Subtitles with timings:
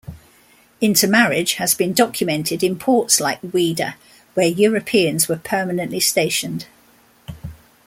[0.81, 3.93] Intermarriage has been documented in ports like Ouidah
[4.33, 6.65] where Europeans were permanently stationed.